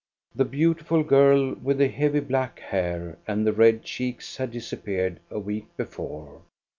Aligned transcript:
The 0.33 0.45
beautiful 0.45 1.03
girl 1.03 1.53
with 1.61 1.77
the 1.77 1.87
heavy, 1.87 2.21
black 2.21 2.57
hair 2.59 3.19
and 3.27 3.45
the 3.45 3.53
red 3.53 3.83
cheeks 3.83 4.37
had 4.37 4.49
disappeared 4.49 5.19
a 5.29 5.37
week 5.37 5.67
before. 5.77 6.41